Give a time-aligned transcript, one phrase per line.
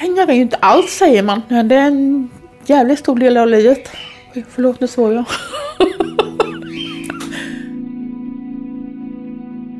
[0.00, 2.28] Pengar är ju inte allt säger man, men det är en
[2.66, 3.90] jävligt stor del av livet.
[4.34, 5.24] Oj, Förlåt, nu svor jag.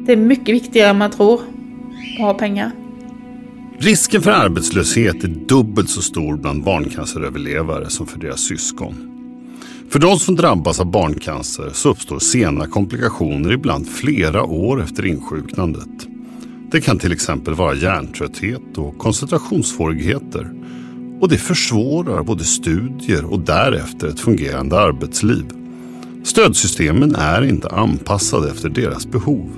[0.06, 2.71] Det är mycket viktigare än man tror att ha pengar.
[3.79, 8.95] Risken för arbetslöshet är dubbelt så stor bland barncanceröverlevare som för deras syskon.
[9.91, 16.09] För de som drabbas av barncancer så uppstår sena komplikationer ibland flera år efter insjuknandet.
[16.71, 20.50] Det kan till exempel vara hjärntrötthet och koncentrationssvårigheter.
[21.21, 25.44] Och det försvårar både studier och därefter ett fungerande arbetsliv.
[26.25, 29.50] Stödsystemen är inte anpassade efter deras behov.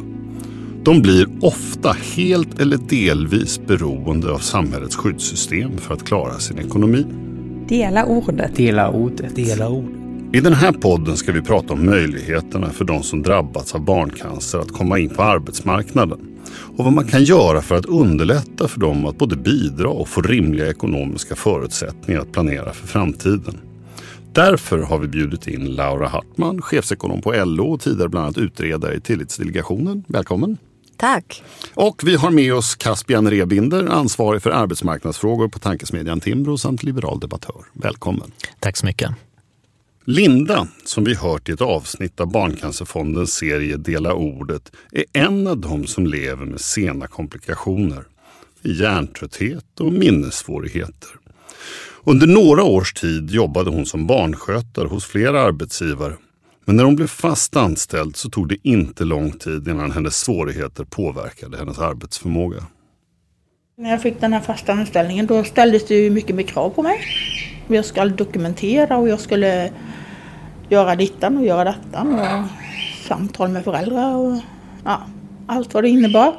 [0.83, 7.07] De blir ofta helt eller delvis beroende av samhällets skyddssystem för att klara sin ekonomi.
[7.69, 8.57] Dela ordet.
[8.57, 9.37] Dela ordet.
[9.37, 9.93] Dela ord.
[10.33, 14.59] I den här podden ska vi prata om möjligheterna för de som drabbats av barncancer
[14.59, 16.32] att komma in på arbetsmarknaden
[16.77, 20.23] och vad man kan göra för att underlätta för dem att både bidra och få
[20.23, 23.61] rimliga ekonomiska förutsättningar att planera för framtiden.
[24.33, 28.95] Därför har vi bjudit in Laura Hartman, chefsekonom på LO och tidigare bland annat utredare
[28.95, 30.05] i Tillitsdelegationen.
[30.09, 30.57] Välkommen!
[30.97, 31.43] Tack.
[31.75, 37.21] Och vi har med oss Caspian Rebinder, ansvarig för arbetsmarknadsfrågor på tankesmedjan Timbro samt liberal
[37.21, 37.65] debattör.
[37.73, 38.33] Välkommen!
[38.61, 39.11] Tack så mycket.
[40.05, 45.59] Linda, som vi hört i ett avsnitt av Barncancerfondens serie Dela ordet, är en av
[45.59, 48.05] dem som lever med sena komplikationer.
[48.63, 51.11] Hjärntrötthet och minnessvårigheter.
[52.05, 56.15] Under några års tid jobbade hon som barnskötare hos flera arbetsgivare.
[56.65, 60.85] Men när hon blev fast anställd så tog det inte lång tid innan hennes svårigheter
[60.85, 62.67] påverkade hennes arbetsförmåga.
[63.79, 66.83] När jag fick den här fasta anställningen då ställdes det ju mycket mer krav på
[66.83, 67.01] mig.
[67.69, 69.71] Jag skulle dokumentera och jag skulle
[70.69, 72.47] göra dittan och göra dattan och
[73.09, 74.39] samtal med föräldrar och
[74.85, 75.03] ja,
[75.47, 76.35] allt vad det innebar.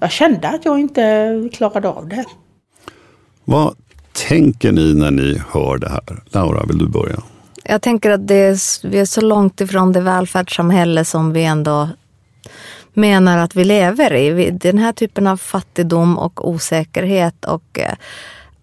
[0.00, 2.24] Jag kände att jag inte klarade av det.
[3.44, 3.76] Vad
[4.12, 6.22] tänker ni när ni hör det här?
[6.26, 7.16] Laura, vill du börja?
[7.64, 11.88] Jag tänker att det är, vi är så långt ifrån det välfärdssamhälle som vi ändå
[12.92, 14.50] menar att vi lever i.
[14.50, 17.94] Den här typen av fattigdom och osäkerhet och eh,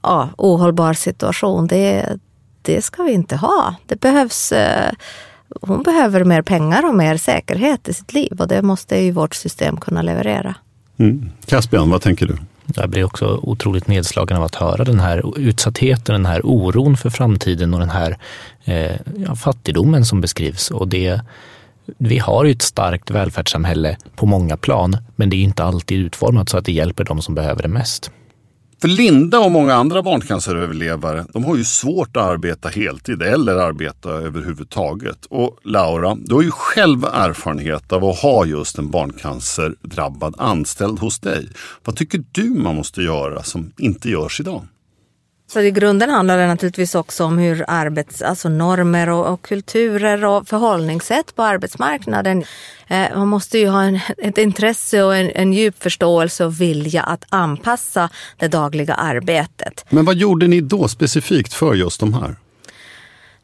[0.02, 2.18] ja, ohållbar situation, det,
[2.62, 3.76] det ska vi inte ha.
[3.86, 4.92] Det behövs, eh,
[5.62, 9.36] hon behöver mer pengar och mer säkerhet i sitt liv och det måste ju vårt
[9.36, 10.56] system kunna leverera.
[10.98, 11.30] Mm.
[11.46, 12.38] Caspian, vad tänker du?
[12.76, 17.10] Jag blir också otroligt nedslagen av att höra den här utsattheten, den här oron för
[17.10, 18.18] framtiden och den här
[18.64, 20.72] eh, ja, fattigdomen som beskrivs.
[20.72, 21.22] Och det,
[21.98, 26.50] vi har ju ett starkt välfärdssamhälle på många plan, men det är inte alltid utformat
[26.50, 28.12] så att det hjälper de som behöver det mest.
[28.82, 34.10] För Linda och många andra barncanceröverlevare, de har ju svårt att arbeta heltid eller arbeta
[34.10, 35.26] överhuvudtaget.
[35.26, 41.20] Och Laura, du har ju själv erfarenhet av att ha just en barncancerdrabbad anställd hos
[41.20, 41.50] dig.
[41.86, 44.68] Vad tycker du man måste göra som inte görs idag?
[45.54, 50.26] Så i grunden handlar det naturligtvis också om hur arbets, alltså normer och, och kulturer
[50.26, 52.44] och förhållningssätt på arbetsmarknaden.
[52.88, 57.04] Eh, man måste ju ha en, ett intresse och en, en djup förståelse och vilja
[57.04, 59.86] att anpassa det dagliga arbetet.
[59.90, 62.36] Men vad gjorde ni då specifikt för just de här?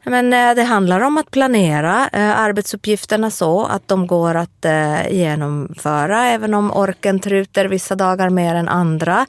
[0.04, 5.12] Men eh, det handlar om att planera eh, arbetsuppgifterna så att de går att eh,
[5.12, 9.26] genomföra även om orken truter vissa dagar mer än andra.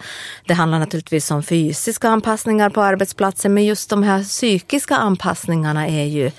[0.48, 6.06] Det handlar naturligtvis om fysiska anpassningar på arbetsplatsen men just de här psykiska anpassningarna är
[6.06, 6.32] ju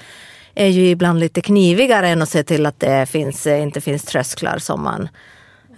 [0.55, 4.59] är ju ibland lite knivigare än att se till att det finns, inte finns trösklar
[4.59, 5.09] som man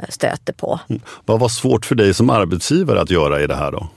[0.08, 0.80] stöter på.
[0.88, 1.02] Mm.
[1.24, 3.88] Vad var svårt för dig som arbetsgivare att göra i det här då?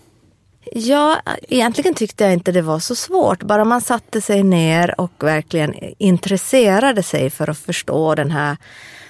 [0.72, 3.44] Ja, egentligen tyckte jag inte det var så svårt.
[3.44, 8.58] Bara man satte sig ner och verkligen intresserade sig för att förstå den här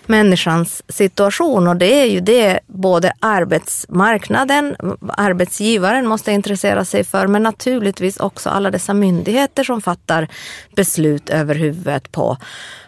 [0.06, 1.68] människans situation.
[1.68, 4.76] Och det är ju det både arbetsmarknaden,
[5.08, 10.28] arbetsgivaren måste intressera sig för, men naturligtvis också alla dessa myndigheter som fattar
[10.76, 12.38] beslut över huvudet på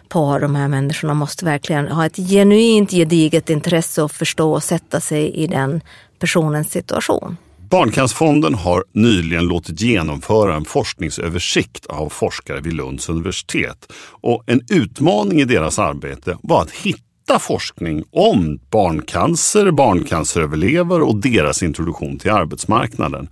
[0.08, 5.00] på de här människorna måste verkligen ha ett genuint gediget intresse och förstå och sätta
[5.00, 5.80] sig i den
[6.18, 7.36] personens situation.
[7.70, 13.92] Barncancerfonden har nyligen låtit genomföra en forskningsöversikt av forskare vid Lunds universitet.
[14.20, 21.62] Och en utmaning i deras arbete var att hitta forskning om barncancer, barncanceröverlevare och deras
[21.62, 23.28] introduktion till arbetsmarknaden.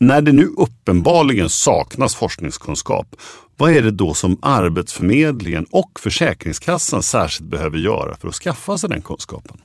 [0.00, 3.16] När det nu uppenbarligen saknas forskningskunskap,
[3.56, 8.90] vad är det då som Arbetsförmedlingen och Försäkringskassan särskilt behöver göra för att skaffa sig
[8.90, 9.60] den kunskapen?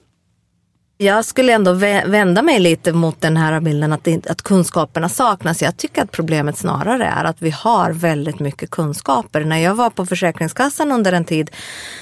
[0.97, 1.73] Jag skulle ändå
[2.05, 5.61] vända mig lite mot den här bilden att, att kunskaperna saknas.
[5.61, 9.43] Jag tycker att problemet snarare är att vi har väldigt mycket kunskaper.
[9.43, 11.51] När jag var på Försäkringskassan under en tid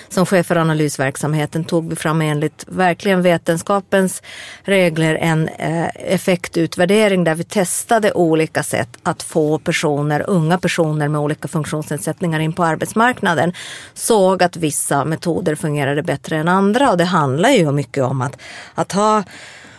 [0.09, 4.21] som chef för analysverksamheten tog vi fram enligt verkligen vetenskapens
[4.63, 11.21] regler en eh, effektutvärdering där vi testade olika sätt att få personer, unga personer med
[11.21, 13.53] olika funktionsnedsättningar in på arbetsmarknaden.
[13.93, 18.37] Såg att vissa metoder fungerade bättre än andra och det handlar ju mycket om att
[18.83, 19.23] att ha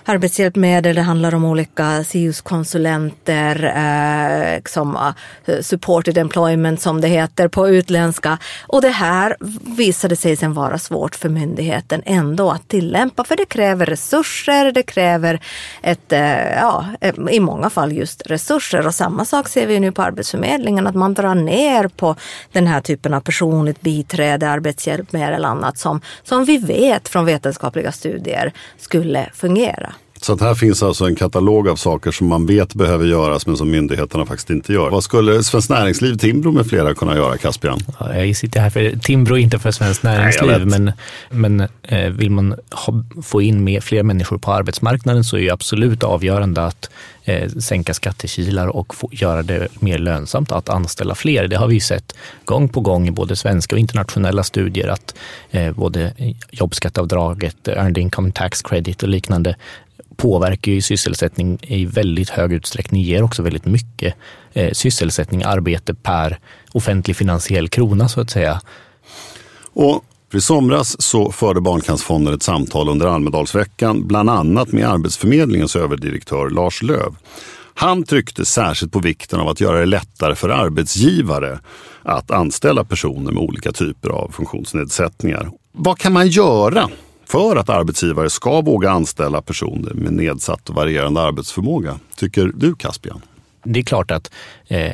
[0.04, 7.68] arbetshjälpmedel, det handlar om olika SIUS-konsulenter, eh, som uh, supported employment som det heter på
[7.68, 8.38] utländska.
[8.66, 9.36] Och det här
[9.76, 14.82] visade sig sen vara svårt för myndigheten ändå att tillämpa för det kräver resurser, det
[14.82, 15.40] kräver
[15.82, 18.86] ett, eh, ja, eh, i många fall just resurser.
[18.86, 22.16] Och samma sak ser vi nu på Arbetsförmedlingen, att man drar ner på
[22.52, 27.92] den här typen av personligt biträde, arbetshjälpmedel eller annat som, som vi vet från vetenskapliga
[27.92, 29.93] studier skulle fungera.
[30.24, 33.56] Så att här finns alltså en katalog av saker som man vet behöver göras men
[33.56, 34.90] som myndigheterna faktiskt inte gör.
[34.90, 37.78] Vad skulle Svenskt Näringsliv, Timbro med flera kunna göra, Caspian?
[38.00, 40.66] Ja, jag sitter här för Timbro, inte för Svenskt Näringsliv.
[40.66, 40.92] Nej, men
[41.30, 45.50] men eh, vill man ha, få in mer, fler människor på arbetsmarknaden så är det
[45.50, 46.90] absolut avgörande att
[47.24, 51.48] eh, sänka skattekilar och få, göra det mer lönsamt att anställa fler.
[51.48, 55.14] Det har vi sett gång på gång i både svenska och internationella studier att
[55.50, 56.12] eh, både
[56.50, 59.56] jobbskatteavdraget, earned income tax credit och liknande
[60.16, 64.14] påverkar ju sysselsättning i väldigt hög utsträckning, ger också väldigt mycket
[64.52, 66.38] eh, sysselsättning, arbete per
[66.72, 68.60] offentlig finansiell krona så att säga.
[69.72, 70.04] Och
[70.34, 76.82] i somras så förde Barncancerfonden ett samtal under Almedalsveckan, bland annat med Arbetsförmedlingens överdirektör Lars
[76.82, 77.16] Löv.
[77.74, 81.58] Han tryckte särskilt på vikten av att göra det lättare för arbetsgivare
[82.02, 85.50] att anställa personer med olika typer av funktionsnedsättningar.
[85.72, 86.88] Vad kan man göra
[87.26, 91.98] för att arbetsgivare ska våga anställa personer med nedsatt och varierande arbetsförmåga.
[92.16, 93.22] Tycker du Caspian?
[93.64, 94.30] Det är klart att
[94.66, 94.92] eh,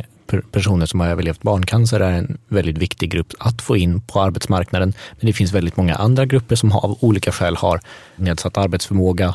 [0.53, 4.93] personer som har överlevt barncancer är en väldigt viktig grupp att få in på arbetsmarknaden.
[5.11, 7.81] Men det finns väldigt många andra grupper som av olika skäl har
[8.17, 9.35] nedsatt arbetsförmåga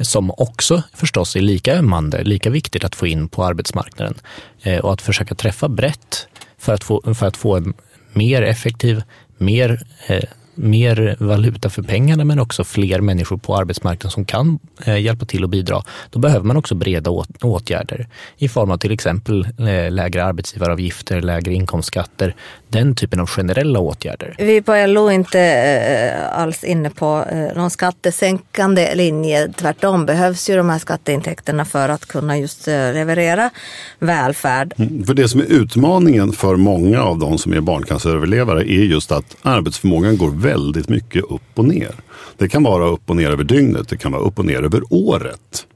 [0.00, 4.14] som också förstås är lika ömmande, lika viktigt att få in på arbetsmarknaden.
[4.62, 7.74] Eh, och att försöka träffa brett för att få, för att få en
[8.12, 9.02] mer effektiv,
[9.38, 10.24] mer eh,
[10.54, 15.44] mer valuta för pengarna men också fler människor på arbetsmarknaden som kan eh, hjälpa till
[15.44, 17.10] och bidra, då behöver man också breda
[17.40, 22.34] åtgärder i form av till exempel eh, lägre arbetsgivaravgifter, lägre inkomstskatter,
[22.68, 24.34] den typen av generella åtgärder.
[24.38, 27.24] Vi på LO är inte eh, alls inne på
[27.56, 29.52] någon skattesänkande linje.
[29.56, 33.50] Tvärtom behövs ju de här skatteintäkterna för att kunna just leverera
[33.98, 34.74] välfärd.
[34.78, 39.12] Mm, för det som är utmaningen för många av de som är barncanceröverlevare är just
[39.12, 41.94] att arbetsförmågan går väldigt mycket upp och ner.
[42.38, 44.82] Det kan vara upp och ner över dygnet, det kan vara upp och ner över
[44.90, 45.66] året.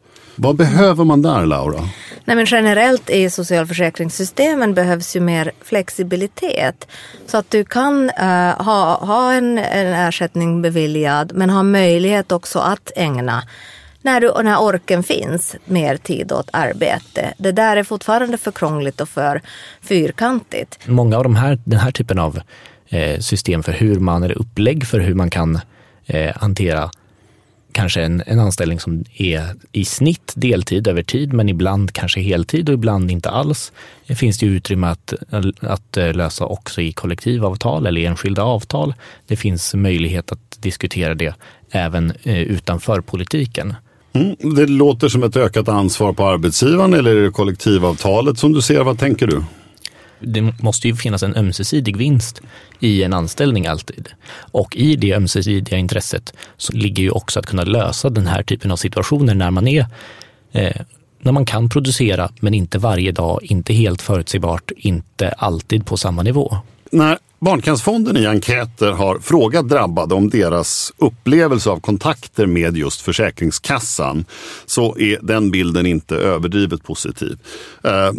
[0.41, 1.81] Vad behöver man där Laura?
[2.25, 6.89] Nej, men generellt i socialförsäkringssystemen behövs ju mer flexibilitet.
[7.27, 12.59] Så att du kan uh, ha, ha en, en ersättning beviljad men ha möjlighet också
[12.59, 13.43] att ägna
[14.03, 17.35] när, du, när orken finns, mer tid åt arbete.
[17.39, 19.43] Det där är fortfarande för krångligt och för
[19.83, 20.79] fyrkantigt.
[20.87, 22.41] Många av de här, den här typen av
[22.91, 25.61] Eh, system för hur man, eller upplägg för hur man kan
[26.07, 26.91] eh, hantera
[27.73, 32.69] kanske en, en anställning som är i snitt deltid över tid, men ibland kanske heltid
[32.69, 33.73] och ibland inte alls.
[34.07, 35.15] Det finns det utrymme att,
[35.61, 38.95] att eh, lösa också i kollektivavtal eller enskilda avtal.
[39.27, 41.35] Det finns möjlighet att diskutera det
[41.71, 43.75] även eh, utanför politiken.
[44.13, 48.63] Mm, det låter som ett ökat ansvar på arbetsgivaren eller är det kollektivavtalet som du
[48.63, 48.85] ser?
[48.85, 49.43] Vad tänker du?
[50.21, 52.41] Det måste ju finnas en ömsesidig vinst
[52.81, 54.09] i en anställning alltid.
[54.31, 58.71] Och i det ömsesidiga intresset så ligger ju också att kunna lösa den här typen
[58.71, 59.87] av situationer när man är
[60.53, 60.83] eh,
[61.21, 66.23] när man kan producera men inte varje dag, inte helt förutsägbart, inte alltid på samma
[66.23, 66.57] nivå.
[66.91, 74.25] När Barncancerfonden i enkäter har frågat drabbade om deras upplevelse av kontakter med just Försäkringskassan
[74.67, 77.39] så är den bilden inte överdrivet positiv.
[77.85, 78.13] Eh,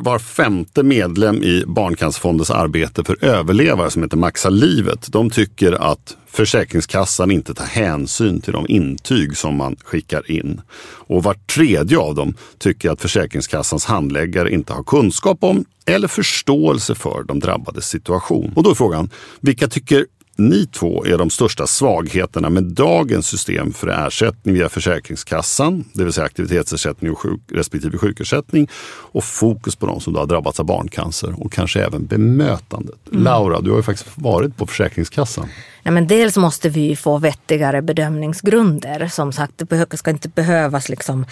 [0.00, 6.16] var femte medlem i Barncancerfondens arbete för överlevare som heter Maxa livet, de tycker att
[6.26, 10.60] Försäkringskassan inte tar hänsyn till de intyg som man skickar in.
[11.06, 16.94] Och var tredje av dem tycker att Försäkringskassans handläggare inte har kunskap om eller förståelse
[16.94, 18.52] för de drabbades situation.
[18.64, 20.06] Då är frågan, vilka tycker
[20.36, 26.12] ni två är de största svagheterna med dagens system för ersättning via Försäkringskassan, det vill
[26.12, 28.68] säga aktivitetsersättning och sjuk, respektive sjukersättning
[29.12, 32.96] och fokus på de som då har drabbats av barncancer och kanske även bemötandet.
[33.12, 33.22] Mm.
[33.22, 35.48] Laura, du har ju faktiskt varit på Försäkringskassan.
[35.82, 39.08] Nej, men dels måste vi få vettigare bedömningsgrunder.
[39.08, 41.26] Som sagt, det ska inte behövas liksom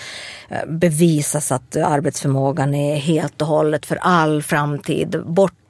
[0.49, 5.23] eh, bevisas att arbetsförmågan är helt och hållet för all framtid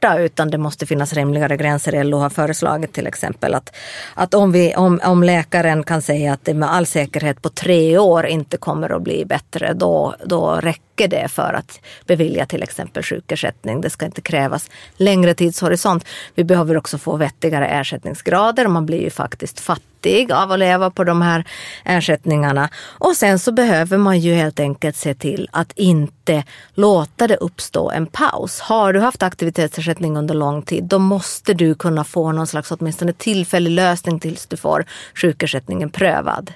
[0.03, 2.05] borta utan det måste finnas rimligare gränser.
[2.05, 3.75] LO har föreslagit till exempel att,
[4.15, 7.99] att om, vi, om, om läkaren kan säga att det med all säkerhet på tre
[7.99, 13.03] år inte kommer att bli bättre då, då räcker det för att bevilja till exempel
[13.03, 13.81] sjukersättning.
[13.81, 16.05] Det ska inte krävas längre tidshorisont.
[16.35, 19.92] Vi behöver också få vettigare ersättningsgrader och man blir ju faktiskt fattig
[20.33, 21.45] av att leva på de här
[21.85, 22.69] ersättningarna.
[22.99, 26.45] Och sen så behöver man ju helt enkelt se till att inte
[26.75, 28.61] låta det uppstå en paus.
[28.61, 33.13] Har du haft aktivitetsersättning under lång tid, då måste du kunna få någon slags åtminstone
[33.13, 36.53] tillfällig lösning tills du får sjukersättningen prövad.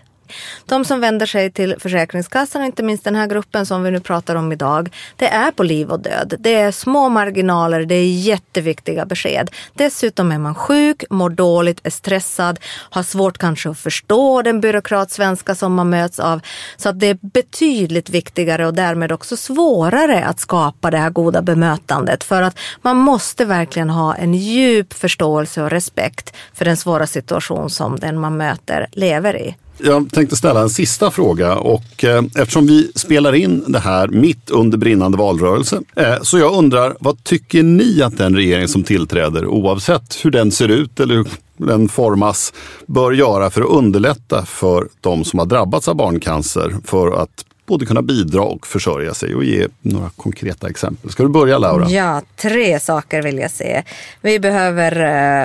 [0.67, 4.35] De som vänder sig till Försäkringskassan, inte minst den här gruppen som vi nu pratar
[4.35, 6.35] om idag, det är på liv och död.
[6.39, 9.51] Det är små marginaler, det är jätteviktiga besked.
[9.75, 15.55] Dessutom är man sjuk, mår dåligt, är stressad, har svårt kanske att förstå den byråkratsvenska
[15.55, 16.41] som man möts av.
[16.77, 21.43] Så att det är betydligt viktigare och därmed också svårare att skapa det här goda
[21.43, 22.25] bemötandet.
[22.25, 27.71] För att man måste verkligen ha en djup förståelse och respekt för den svåra situation
[27.71, 29.57] som den man möter lever i.
[29.79, 34.51] Jag tänkte ställa en sista fråga och eh, eftersom vi spelar in det här mitt
[34.51, 39.47] under brinnande valrörelse eh, så jag undrar vad tycker ni att den regering som tillträder
[39.47, 42.53] oavsett hur den ser ut eller hur den formas
[42.87, 47.87] bör göra för att underlätta för de som har drabbats av barncancer för att både
[47.87, 51.11] kunna bidra och försörja sig och ge några konkreta exempel.
[51.11, 51.89] Ska du börja Laura?
[51.89, 53.83] Ja, tre saker vill jag se.
[54.21, 55.01] Vi behöver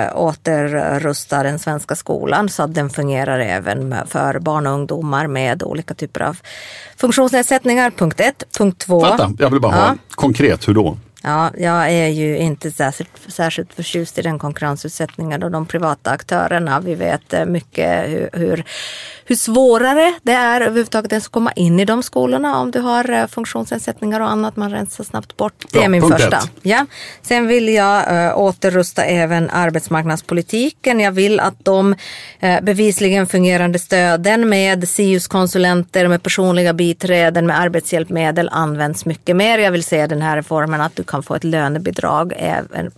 [0.06, 5.62] äh, återrusta den svenska skolan så att den fungerar även för barn och ungdomar med
[5.62, 6.38] olika typer av
[6.96, 7.90] funktionsnedsättningar.
[7.90, 8.44] Punkt ett.
[8.58, 9.00] Punkt två.
[9.00, 10.96] Vänta, jag vill bara ha konkret, hur då?
[11.24, 16.80] Ja, jag är ju inte särskilt, särskilt förtjust i den konkurrensutsättningen och de privata aktörerna.
[16.80, 18.64] Vi vet eh, mycket hur, hur,
[19.24, 23.26] hur svårare det är överhuvudtaget att komma in i de skolorna om du har eh,
[23.26, 24.56] funktionsnedsättningar och annat.
[24.56, 25.64] Man rensar snabbt bort.
[25.72, 26.40] Det är min första.
[26.62, 26.86] Ja.
[27.22, 31.00] Sen vill jag äh, återrusta även arbetsmarknadspolitiken.
[31.00, 31.94] Jag vill att de
[32.40, 39.58] äh, bevisligen fungerande stöden med SIUS-konsulenter, med personliga biträden, med arbetshjälpmedel används mycket mer.
[39.58, 42.90] Jag vill se den här reformen att du kan få ett lönebidrag även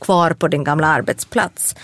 [0.00, 1.76] kvar på din gamla arbetsplats.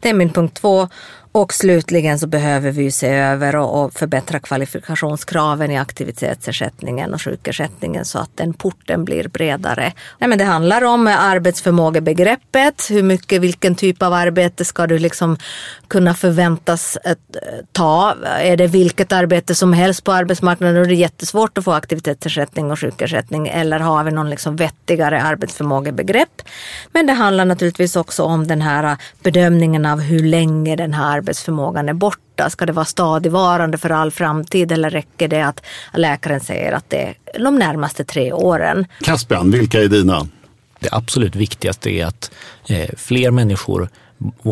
[0.00, 0.88] Det är min punkt två.
[1.36, 8.18] Och slutligen så behöver vi se över och, förbättra kvalifikationskraven i aktivitetsersättningen och sjukersättningen så
[8.18, 9.92] att den porten blir bredare.
[10.18, 12.90] Nej, men det handlar om arbetsförmågebegreppet.
[12.90, 15.36] Hur mycket, vilken typ av arbete ska du liksom
[15.88, 17.16] kunna förväntas eh,
[17.72, 18.14] ta?
[18.40, 22.70] Är det vilket arbete som helst på arbetsmarknaden och det är jättesvårt att få aktivitetsersättning
[22.70, 26.42] och sjukersättning eller har vi någon liksom vettigare arbetsförmågebegrepp?
[26.92, 31.23] Men det handlar naturligtvis också om den här eh, bedömningen av hur länge den här
[31.24, 32.50] arbetsförmågan är borta?
[32.50, 35.62] Ska det vara stadigvarande för all framtid eller räcker det att
[35.94, 38.86] läkaren säger att det är de närmaste tre åren?
[39.00, 40.26] Caspian, vilka är dina?
[40.80, 42.30] Det absolut viktigaste är att
[42.68, 43.88] eh, fler människor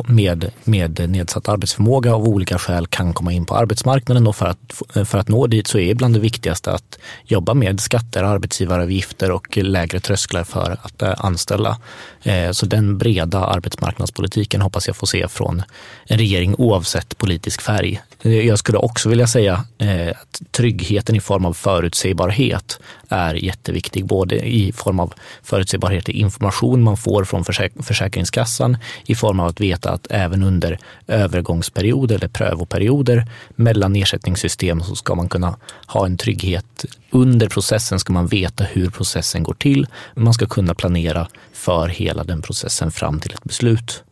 [0.09, 4.83] med, med nedsatt arbetsförmåga av olika skäl kan komma in på arbetsmarknaden och för att,
[5.09, 9.57] för att nå dit så är bland det viktigaste att jobba med skatter, arbetsgivaravgifter och
[9.57, 11.79] lägre trösklar för att eh, anställa.
[12.23, 15.63] Eh, så den breda arbetsmarknadspolitiken hoppas jag få se från
[16.07, 18.03] en regering oavsett politisk färg.
[18.23, 24.49] Jag skulle också vilja säga eh, att tryggheten i form av förutsägbarhet är jätteviktig, både
[24.49, 27.45] i form av förutsägbarhet i information man får från
[27.83, 28.77] Försäkringskassan,
[29.07, 33.27] i form av att veta att även under övergångsperioder eller prövoperioder
[33.57, 36.85] mellan ersättningssystem så ska man kunna ha en trygghet.
[37.11, 39.87] Under processen ska man veta hur processen går till.
[40.15, 44.03] Man ska kunna planera för hela den processen fram till ett beslut.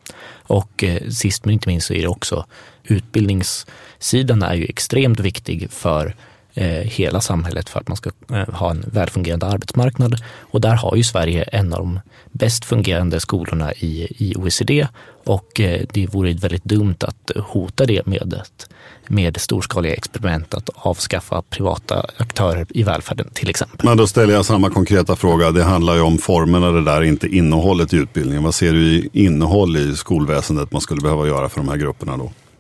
[0.51, 2.47] Och eh, sist men inte minst så är det också
[2.85, 6.15] utbildningssidan är ju extremt viktig för
[6.55, 10.15] eh, hela samhället för att man ska eh, ha en välfungerande arbetsmarknad.
[10.39, 12.01] Och där har ju Sverige en av de
[12.33, 14.89] bäst fungerande skolorna i, i OECD
[15.25, 18.69] och eh, det vore väldigt dumt att hota det med, ett,
[19.07, 23.89] med storskaliga experiment att avskaffa privata aktörer i välfärden till exempel.
[23.89, 25.51] Men då ställer jag samma konkreta fråga.
[25.51, 28.43] Det handlar ju om formerna det där, inte innehållet i utbildningen.
[28.43, 32.17] Vad ser du i innehåll i skolväsendet man skulle behöva göra för de här grupperna
[32.17, 32.33] då?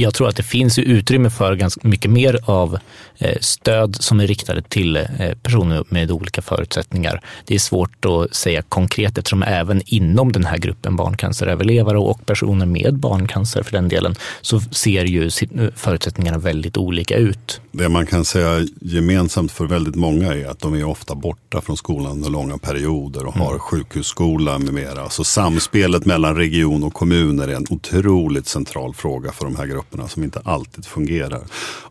[0.00, 2.78] jag tror att det finns utrymme för ganska mycket mer av
[3.18, 5.04] eh, stöd som är riktade till eh,
[5.42, 7.20] personer med olika förutsättningar.
[7.44, 12.66] Det är svårt att säga konkret eftersom även inom den här gruppen barncanceröverlevare och personer
[12.66, 15.30] med barncancer för den delen så ser ju
[15.76, 17.60] förutsättningarna väldigt olika ut.
[17.72, 21.76] Det man kan säga gemensamt för väldigt många är att de är ofta borta från
[21.76, 23.58] skolan under långa perioder och har mm.
[23.58, 25.10] sjukhusskola med mera.
[25.10, 29.87] Så samspelet mellan region och kommuner är en otroligt central fråga för de här grupperna
[30.08, 31.40] som inte alltid fungerar.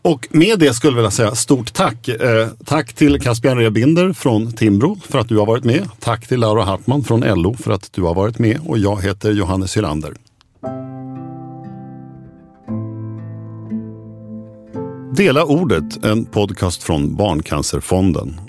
[0.01, 2.07] Och med det skulle jag vilja säga stort tack.
[2.07, 5.89] Eh, tack till Caspian Rebinder från Timbro för att du har varit med.
[5.99, 9.31] Tack till Laura Hartman från LO för att du har varit med och jag heter
[9.31, 10.13] Johannes Hylander.
[15.17, 18.41] Dela ordet, en podcast från Barncancerfonden.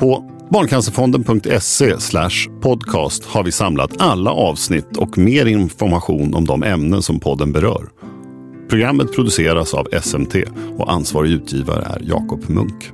[0.00, 1.94] På barncancerfonden.se
[2.62, 7.88] podcast har vi samlat alla avsnitt och mer information om de ämnen som podden berör.
[8.68, 10.34] Programmet produceras av SMT
[10.76, 12.92] och ansvarig utgivare är Jakob Munk.